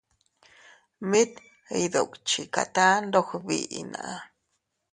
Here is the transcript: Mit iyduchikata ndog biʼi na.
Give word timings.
Mit 1.09 1.31
iyduchikata 1.81 2.85
ndog 3.05 3.27
biʼi 3.45 3.81
na. 3.93 4.01